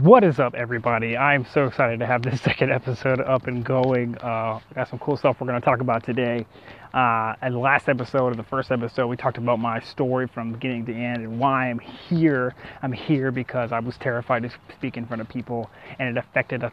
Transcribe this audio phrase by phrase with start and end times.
[0.00, 1.18] What is up, everybody?
[1.18, 4.16] I'm so excited to have this second episode up and going.
[4.16, 6.46] Uh, got some cool stuff we're going to talk about today.
[6.94, 10.86] Uh, and last episode of the first episode, we talked about my story from beginning
[10.86, 12.54] to end and why I'm here.
[12.80, 15.68] I'm here because I was terrified to speak in front of people,
[15.98, 16.72] and it affected a,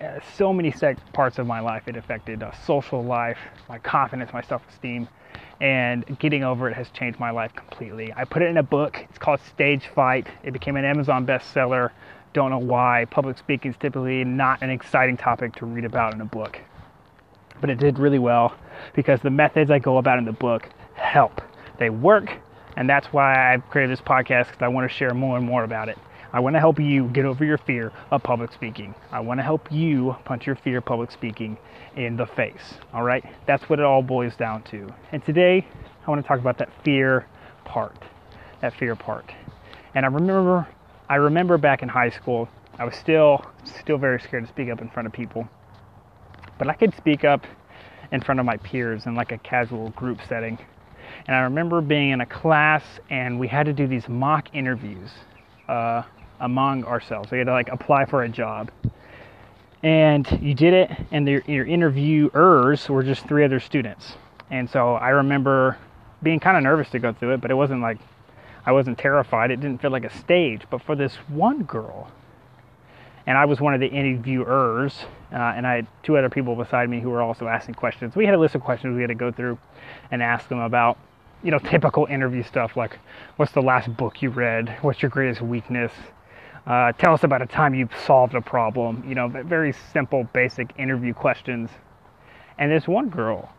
[0.00, 0.74] uh, so many
[1.12, 1.86] parts of my life.
[1.86, 3.38] It affected uh, social life,
[3.68, 5.06] my confidence, my self-esteem,
[5.60, 8.12] and getting over it has changed my life completely.
[8.16, 9.06] I put it in a book.
[9.08, 10.26] It's called Stage Fight.
[10.42, 11.90] It became an Amazon bestseller
[12.38, 13.04] don't know why.
[13.10, 16.60] Public speaking is typically not an exciting topic to read about in a book.
[17.60, 18.54] But it did really well
[18.94, 21.42] because the methods I go about in the book help.
[21.80, 22.30] They work,
[22.76, 25.64] and that's why I've created this podcast because I want to share more and more
[25.64, 25.98] about it.
[26.32, 28.94] I want to help you get over your fear of public speaking.
[29.10, 31.58] I want to help you punch your fear of public speaking
[31.96, 32.74] in the face.
[32.94, 33.24] All right?
[33.46, 34.94] That's what it all boils down to.
[35.10, 35.66] And today,
[36.06, 37.26] I want to talk about that fear
[37.64, 37.96] part.
[38.60, 39.32] That fear part.
[39.96, 40.68] And I remember
[41.08, 42.48] I remember back in high school,
[42.78, 45.48] I was still still very scared to speak up in front of people.
[46.58, 47.46] But I could speak up
[48.12, 50.58] in front of my peers in like a casual group setting.
[51.26, 55.10] And I remember being in a class and we had to do these mock interviews
[55.68, 56.02] uh,
[56.40, 57.30] among ourselves.
[57.30, 58.70] We had to like apply for a job.
[59.82, 64.14] And you did it, and the, your interviewers were just three other students.
[64.50, 65.78] And so I remember
[66.20, 67.98] being kind of nervous to go through it, but it wasn't like
[68.68, 69.50] I wasn't terrified.
[69.50, 70.60] It didn't feel like a stage.
[70.68, 72.12] But for this one girl,
[73.26, 76.90] and I was one of the interviewers, uh, and I had two other people beside
[76.90, 78.14] me who were also asking questions.
[78.14, 79.58] We had a list of questions we had to go through
[80.10, 80.98] and ask them about,
[81.42, 82.98] you know, typical interview stuff like,
[83.36, 84.76] what's the last book you read?
[84.82, 85.92] What's your greatest weakness?
[86.66, 89.02] Uh, tell us about a time you've solved a problem.
[89.08, 91.70] You know, very simple, basic interview questions.
[92.58, 93.50] And this one girl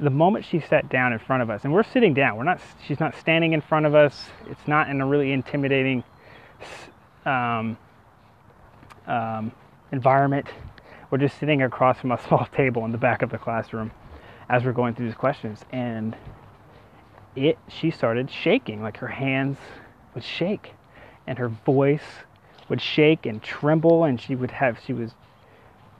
[0.00, 2.60] the moment she sat down in front of us, and we're sitting down, we're not,
[2.86, 4.28] she's not standing in front of us.
[4.48, 6.02] It's not in a really intimidating
[7.26, 7.76] um,
[9.06, 9.52] um,
[9.92, 10.46] environment.
[11.10, 13.90] We're just sitting across from a small table in the back of the classroom
[14.48, 16.16] as we're going through these questions, and
[17.36, 19.58] it she started shaking, like her hands
[20.14, 20.74] would shake,
[21.26, 22.02] and her voice
[22.68, 25.12] would shake and tremble, and she would have she was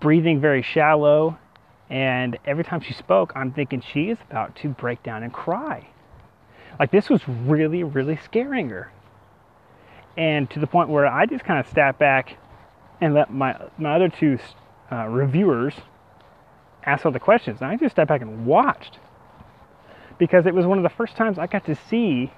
[0.00, 1.38] breathing very shallow
[1.90, 5.88] and every time she spoke, I'm thinking she is about to break down and cry.
[6.78, 8.92] Like this was really, really scaring her.
[10.16, 12.36] And to the point where I just kind of stepped back
[13.00, 14.38] and let my, my other two
[14.92, 15.74] uh, reviewers
[16.84, 17.60] ask all the questions.
[17.60, 18.98] And I just stepped back and watched
[20.18, 22.32] because it was one of the first times I got to see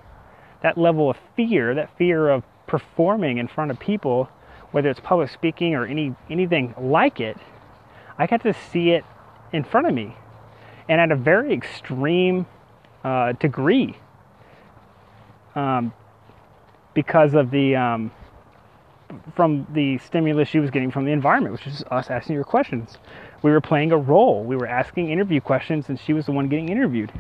[0.63, 4.31] that level of fear, that fear of performing in front of people,
[4.71, 7.37] whether it's public speaking or any anything like it.
[8.17, 9.05] I got to see it
[9.53, 10.17] in front of me
[10.89, 12.47] and at a very extreme
[13.05, 13.97] uh, degree
[15.55, 15.93] um,
[16.95, 18.11] because of the um,
[19.35, 22.99] from the stimulus she was getting from the environment, which is us asking her questions.
[23.43, 24.45] We were playing a role.
[24.45, 27.13] We were asking interview questions, and she was the one getting interviewed,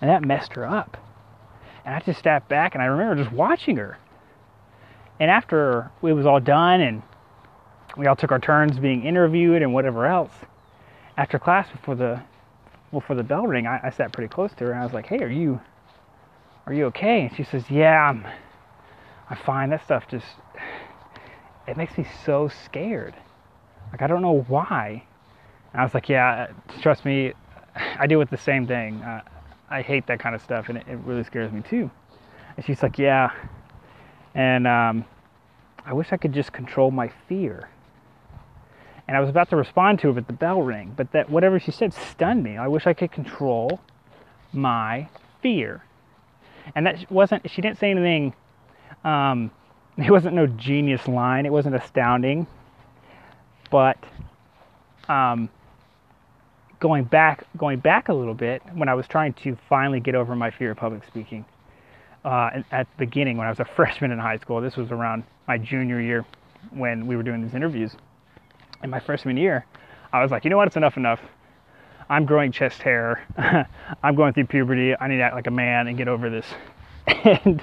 [0.00, 0.96] and that messed her up.
[1.84, 3.98] And I just stepped back, and I remember just watching her.
[5.18, 7.02] And after it was all done, and
[7.96, 10.32] we all took our turns being interviewed and whatever else,
[11.16, 12.20] after class before the
[12.92, 14.92] well before the bell ring, I, I sat pretty close to her and I was
[14.92, 15.60] like, "Hey, are you
[16.66, 18.26] are you okay?" And she says, "Yeah, I'm
[19.30, 19.70] I'm fine.
[19.70, 20.26] That stuff just
[21.66, 23.14] it makes me so scared.
[23.92, 25.04] Like I don't know why."
[25.72, 26.48] And I was like, "Yeah,
[26.80, 27.32] trust me,
[27.74, 29.02] I deal with the same thing.
[29.02, 29.22] Uh,
[29.68, 31.90] I hate that kind of stuff, and it, it, really scares me too."
[32.56, 33.32] And she's like, "Yeah,"
[34.34, 35.04] and um,
[35.84, 37.68] I wish I could just control my fear
[39.08, 40.92] and I was about to respond to her, but the bell rang.
[40.96, 42.56] But that whatever she said stunned me.
[42.56, 43.80] I wish I could control
[44.52, 45.08] my
[45.42, 45.82] fear.
[46.74, 47.48] And that wasn't.
[47.48, 48.34] She didn't say anything.
[49.04, 49.52] Um,
[49.96, 51.46] it wasn't no genius line.
[51.46, 52.46] It wasn't astounding.
[53.70, 53.98] But
[55.08, 55.48] um,
[56.80, 60.34] going back, going back a little bit, when I was trying to finally get over
[60.34, 61.44] my fear of public speaking,
[62.24, 65.22] uh, at the beginning when I was a freshman in high school, this was around
[65.46, 66.24] my junior year
[66.72, 67.94] when we were doing these interviews
[68.82, 69.66] in my freshman year,
[70.12, 71.20] I was like, you know what, it's enough enough.
[72.08, 73.26] I'm growing chest hair.
[74.02, 74.94] I'm going through puberty.
[74.98, 76.46] I need to act like a man and get over this.
[77.06, 77.62] and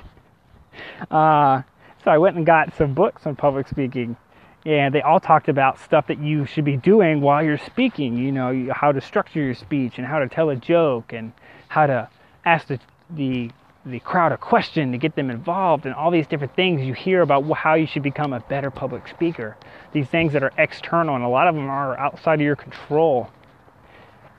[1.10, 1.62] uh,
[2.04, 4.18] so I went and got some books on public speaking,
[4.66, 8.18] and they all talked about stuff that you should be doing while you're speaking.
[8.18, 11.32] You know, how to structure your speech and how to tell a joke and
[11.70, 12.10] how to
[12.46, 13.52] ask the, the
[13.86, 16.82] the crowd a question to get them involved and all these different things.
[16.82, 19.58] You hear about how you should become a better public speaker.
[19.92, 23.30] These things that are external and a lot of them are outside of your control.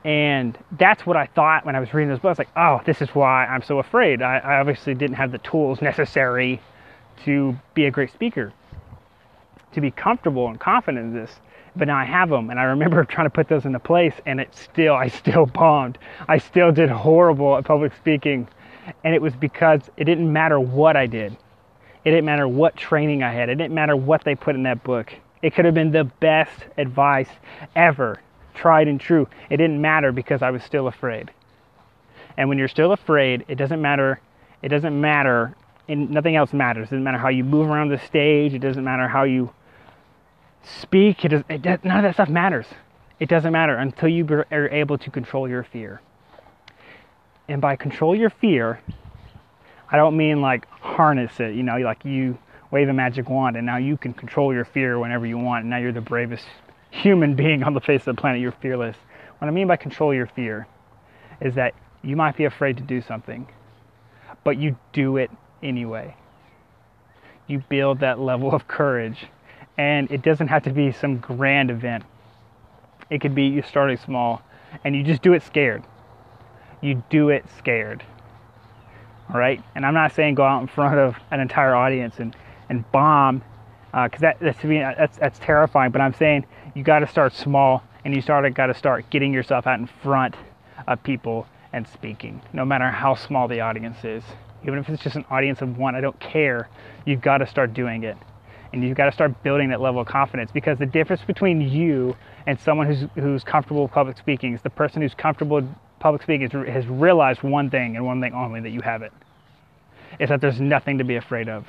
[0.03, 2.79] And that's what i thought when i was reading this book i was like oh
[2.85, 4.21] this is why i'm so afraid.
[4.21, 6.61] I, I obviously didn't have the tools necessary
[7.23, 8.53] to be a great speaker
[9.75, 11.31] to be comfortable and confident in this.
[11.75, 14.39] But now I have them, and I remember trying to put those into place, and
[14.39, 15.97] it still, I still bombed.
[16.27, 18.47] I still did horrible at public speaking,
[19.03, 21.33] and it was because it didn't matter what I did.
[22.03, 23.49] It didn't matter what training I had.
[23.49, 25.13] It didn't matter what they put in that book.
[25.41, 27.29] It could have been the best advice
[27.75, 28.19] ever,
[28.53, 29.27] tried and true.
[29.49, 31.31] It didn't matter because I was still afraid.
[32.37, 34.19] And when you're still afraid, it doesn't matter.
[34.61, 35.55] It doesn't matter,
[35.87, 36.87] and nothing else matters.
[36.87, 38.53] It doesn't matter how you move around the stage.
[38.53, 39.53] It doesn't matter how you
[40.63, 41.23] speak.
[41.25, 42.65] It does, it does, none of that stuff matters.
[43.19, 46.01] It doesn't matter until you are able to control your fear.
[47.47, 48.79] And by control your fear,
[49.89, 52.37] I don't mean like harness it, you know, like you
[52.71, 55.61] wave a magic wand and now you can control your fear whenever you want.
[55.61, 56.45] And now you're the bravest
[56.89, 58.41] human being on the face of the planet.
[58.41, 58.97] You're fearless.
[59.37, 60.67] What I mean by control your fear
[61.41, 63.47] is that you might be afraid to do something,
[64.43, 65.29] but you do it
[65.61, 66.15] anyway.
[67.47, 69.25] You build that level of courage.
[69.77, 72.05] And it doesn't have to be some grand event.
[73.09, 74.41] It could be you starting small
[74.83, 75.83] and you just do it scared.
[76.81, 78.03] You do it scared
[79.33, 79.61] all right?
[79.75, 82.35] And i'm not saying go out in front of an entire audience and
[82.69, 83.43] and bomb
[83.91, 87.07] because uh, that, that's to me that's that's terrifying but i'm saying you got to
[87.07, 90.35] start small and you got to start getting yourself out in front
[90.87, 94.23] of people and speaking no matter how small the audience is.
[94.63, 96.69] Even if it's just an audience of one i don't care.
[97.05, 98.17] You've got to start doing it.
[98.73, 102.15] And you've got to start building that level of confidence because the difference between you
[102.45, 105.67] and someone who's who's comfortable with public speaking is the person who's comfortable
[106.05, 109.11] public speaking has realized one thing and one thing only that you have it
[110.19, 111.65] is that there's nothing to be afraid of.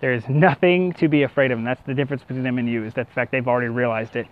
[0.00, 2.84] There is nothing to be afraid of, and that's the difference between them and you,
[2.84, 4.28] is that the fact they've already realized it.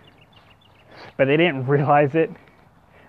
[1.17, 2.31] But they didn't realize it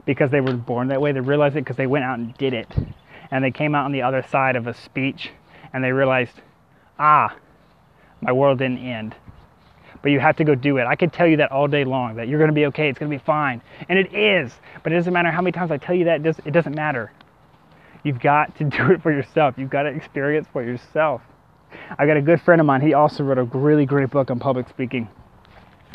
[0.04, 1.12] because they were born that way.
[1.12, 2.76] They realized it because they went out and did it.
[3.30, 5.30] And they came out on the other side of a speech
[5.74, 6.42] and they realized,
[6.98, 7.38] ah,
[8.20, 9.14] my world didn't end
[10.04, 10.86] but you have to go do it.
[10.86, 13.00] I could tell you that all day long that you're going to be okay, it's
[13.00, 13.62] going to be fine.
[13.88, 14.54] And it is.
[14.84, 17.12] But it doesn't matter how many times I tell you that, it doesn't matter.
[18.04, 19.56] You've got to do it for yourself.
[19.58, 21.22] You've got to experience for yourself.
[21.98, 22.82] I got a good friend of mine.
[22.82, 25.08] He also wrote a really great book on public speaking.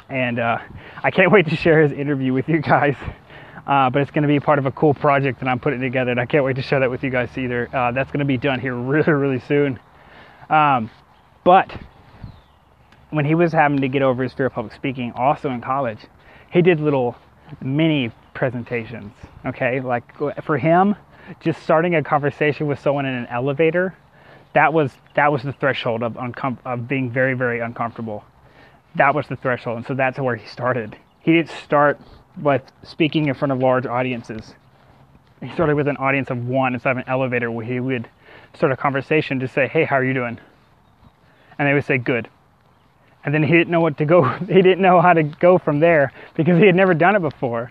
[0.09, 0.59] And uh,
[1.05, 2.97] I can't wait to share his interview with you guys.
[3.67, 6.11] Uh, but it's going to be part of a cool project that I'm putting together.
[6.11, 7.69] And I can't wait to share that with you guys either.
[7.71, 9.79] Uh, that's going to be done here really, really soon.
[10.49, 10.91] Um,
[11.45, 11.71] but
[13.11, 15.99] when he was having to get over his fear of public speaking, also in college,
[16.51, 17.17] he did little
[17.61, 19.13] mini presentations.
[19.47, 20.05] Okay, like
[20.43, 20.95] for him,
[21.41, 23.95] just starting a conversation with someone in an elevator,
[24.55, 28.25] that was that was the threshold of uncom- of being very very uncomfortable.
[28.95, 30.97] That was the threshold, and so that's where he started.
[31.21, 32.01] He didn't start
[32.41, 34.55] with speaking in front of large audiences.
[35.43, 38.09] He started with an audience of one instead of an elevator where he would
[38.55, 40.39] start a conversation to say, "Hey, how are you doing?"
[41.59, 42.29] And they would say, "Good."
[43.29, 45.81] And then he didn't know what to go he didn't know how to go from
[45.81, 47.71] there because he had never done it before.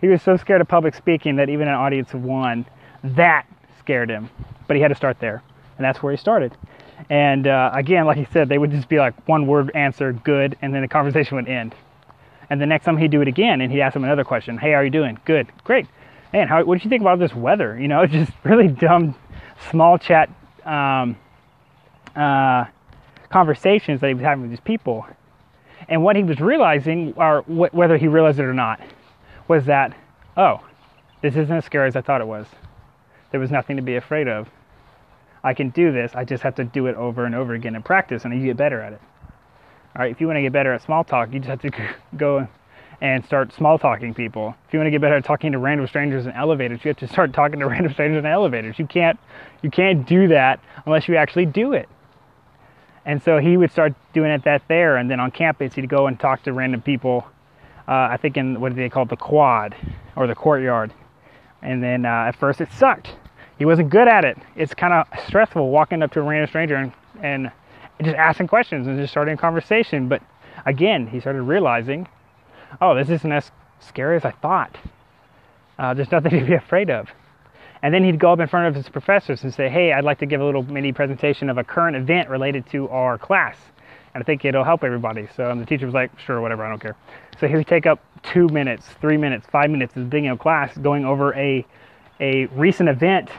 [0.00, 2.64] He was so scared of public speaking that even an audience of one
[3.04, 3.46] that
[3.78, 4.30] scared him.
[4.66, 5.42] But he had to start there.
[5.76, 6.56] And that's where he started.
[7.10, 10.56] And uh, again like he said they would just be like one word answer good
[10.62, 11.74] and then the conversation would end.
[12.48, 14.70] And the next time he'd do it again and he'd ask him another question hey
[14.70, 15.18] how are you doing?
[15.26, 15.52] Good.
[15.62, 15.88] Great.
[16.32, 17.78] Man how, what did you think about this weather?
[17.78, 19.14] You know just really dumb
[19.70, 20.30] small chat
[20.64, 21.18] um,
[22.16, 22.64] uh,
[23.30, 25.06] conversations that he was having with these people.
[25.88, 28.80] And what he was realizing, or wh- whether he realized it or not,
[29.48, 29.96] was that,
[30.36, 30.60] oh,
[31.22, 32.46] this isn't as scary as I thought it was.
[33.30, 34.48] There was nothing to be afraid of.
[35.42, 36.12] I can do this.
[36.14, 38.56] I just have to do it over and over again and practice, and you get
[38.56, 39.00] better at it.
[39.96, 41.94] All right, if you want to get better at small talk, you just have to
[42.16, 42.46] go
[43.00, 44.54] and start small talking people.
[44.68, 46.98] If you want to get better at talking to random strangers in elevators, you have
[46.98, 48.78] to start talking to random strangers in elevators.
[48.78, 49.18] You can't
[49.62, 51.88] you can't do that unless you actually do it.
[53.04, 56.06] And so he would start doing it that there, and then on campus he'd go
[56.06, 57.26] and talk to random people.
[57.88, 59.74] Uh, I think in what they call the quad
[60.16, 60.92] or the courtyard.
[61.62, 63.14] And then uh, at first it sucked.
[63.58, 64.38] He wasn't good at it.
[64.56, 66.92] It's kind of stressful walking up to a random stranger and,
[67.22, 67.50] and
[68.02, 70.08] just asking questions and just starting a conversation.
[70.08, 70.22] But
[70.66, 72.08] again, he started realizing,
[72.80, 74.78] oh, this isn't as scary as I thought.
[75.78, 77.08] Uh, there's nothing to be afraid of.
[77.82, 80.18] And then he'd go up in front of his professors and say, Hey, I'd like
[80.18, 83.56] to give a little mini presentation of a current event related to our class.
[84.14, 85.28] And I think it'll help everybody.
[85.36, 86.96] So the teacher was like, Sure, whatever, I don't care.
[87.38, 90.38] So he would take up two minutes, three minutes, five minutes at the beginning of
[90.38, 91.64] class going over a,
[92.20, 93.30] a recent event.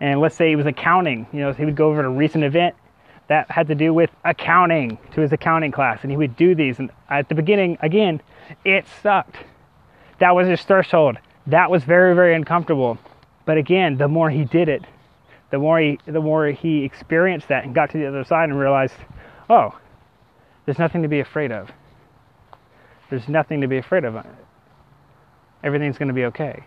[0.00, 1.26] And let's say it was accounting.
[1.32, 2.74] You know, he would go over a recent event
[3.28, 6.00] that had to do with accounting to his accounting class.
[6.02, 6.78] And he would do these.
[6.78, 8.20] And at the beginning, again,
[8.64, 9.36] it sucked.
[10.18, 11.18] That was his threshold.
[11.46, 12.98] That was very, very uncomfortable.
[13.48, 14.84] But again, the more he did it,
[15.50, 18.58] the more he the more he experienced that and got to the other side and
[18.58, 18.92] realized,
[19.48, 19.70] oh,
[20.66, 21.70] There's nothing to be afraid of.
[23.08, 24.22] There's nothing to be afraid of.
[25.64, 26.62] Everything's going to be okay.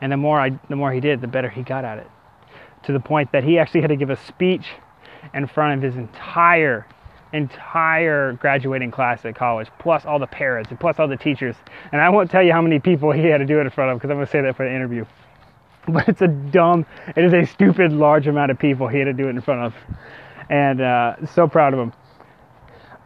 [0.00, 2.08] And the more I, the more he did, the better he got at it.
[2.86, 4.66] To the point that he actually had to give a speech
[5.34, 6.84] in front of his entire,
[7.32, 11.54] entire graduating class at college, plus all the parents and plus all the teachers.
[11.92, 13.92] And I won't tell you how many people he had to do it in front
[13.92, 15.04] of because I'm going to say that for the interview.
[15.92, 16.84] But it's a dumb,
[17.16, 19.66] it is a stupid large amount of people he had to do it in front
[19.66, 19.74] of.
[20.50, 21.92] And uh, so proud of him.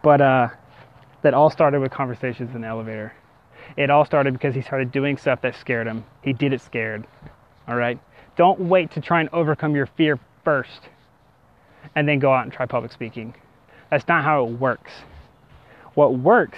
[0.01, 0.47] But uh,
[1.21, 3.13] that all started with conversations in the elevator.
[3.77, 6.03] It all started because he started doing stuff that scared him.
[6.23, 7.05] He did it scared.
[7.67, 7.99] All right?
[8.35, 10.89] Don't wait to try and overcome your fear first
[11.95, 13.33] and then go out and try public speaking.
[13.89, 14.91] That's not how it works.
[15.93, 16.57] What works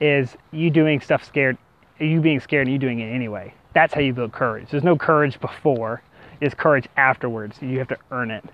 [0.00, 1.58] is you doing stuff scared,
[1.98, 3.52] you being scared and you doing it anyway.
[3.74, 4.70] That's how you build courage.
[4.70, 6.02] There's no courage before,
[6.40, 7.60] it's courage afterwards.
[7.60, 8.44] You have to earn it.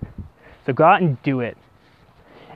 [0.67, 1.57] So go out and do it.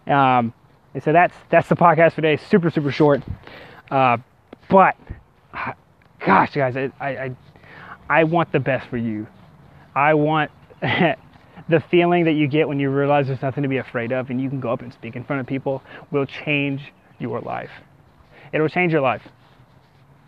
[0.06, 0.52] Um,
[0.92, 2.36] and so that's that's the podcast for today.
[2.36, 3.22] Super super short,
[3.90, 4.18] uh,
[4.68, 4.96] but
[6.20, 7.36] gosh, guys, I, I
[8.08, 9.26] I want the best for you.
[9.94, 14.12] I want the feeling that you get when you realize there's nothing to be afraid
[14.12, 17.40] of, and you can go up and speak in front of people will change your
[17.40, 17.70] life.
[18.52, 19.26] It will change your life.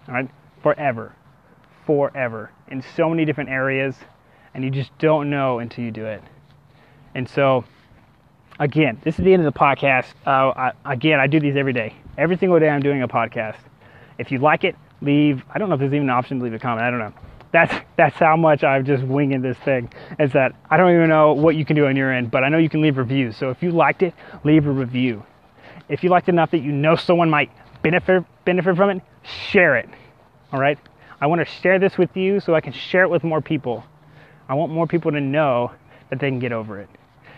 [0.09, 0.31] All right,
[0.62, 1.12] forever,
[1.87, 3.97] forever, in so many different areas,
[4.55, 6.23] and you just don't know until you do it.
[7.14, 7.64] And so
[8.59, 10.07] again, this is the end of the podcast.
[10.26, 11.95] Uh, I, again, I do these every day.
[12.19, 13.59] Every single day, I'm doing a podcast.
[14.19, 15.45] If you like it, leave.
[15.52, 16.83] I don't know if there's even an option to leave a comment.
[16.83, 17.12] I don't know.
[17.52, 19.93] That's that's how much I'm just winging this thing.
[20.19, 22.49] Is that I don't even know what you can do on your end, but I
[22.49, 23.37] know you can leave reviews.
[23.37, 24.14] So if you liked it,
[24.45, 25.25] leave a review.
[25.88, 27.50] If you liked it enough that you know someone might
[27.83, 29.88] benefit benefit from it, share it.
[30.52, 30.78] All right.
[31.20, 33.85] I want to share this with you so I can share it with more people.
[34.49, 35.73] I want more people to know
[36.11, 36.88] that they can get over it.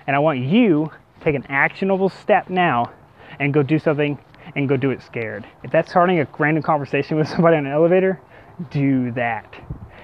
[0.06, 2.92] And I want you to take an actionable step now
[3.38, 4.18] and go do something
[4.56, 5.46] and go do it scared.
[5.62, 8.20] If that's starting a random conversation with somebody on an elevator,
[8.70, 9.54] do that.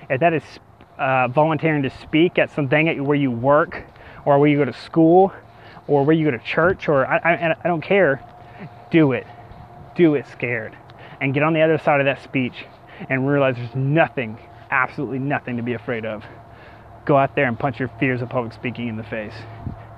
[0.08, 0.42] If that is
[0.98, 3.82] uh, volunteering to speak at something at where you work
[4.24, 5.32] or where you go to school
[5.88, 8.22] or where you go to church or I, I, I don't care,
[8.90, 9.26] do it.
[9.96, 10.76] Do it scared.
[11.20, 12.66] And get on the other side of that speech
[13.08, 14.38] and realize there's nothing,
[14.70, 16.24] absolutely nothing to be afraid of.
[17.04, 19.34] Go out there and punch your fears of public speaking in the face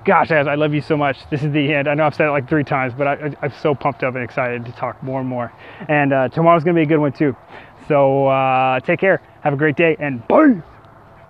[0.07, 1.19] gosh, guys, I love you so much.
[1.31, 1.89] This is the end.
[1.89, 4.23] I know I've said it like three times, but I, am so pumped up and
[4.23, 5.53] excited to talk more and more.
[5.89, 7.37] And uh, tomorrow's going to be a good one, too.
[7.89, 9.21] So uh, take care.
[9.43, 10.63] Have a great day, and bye.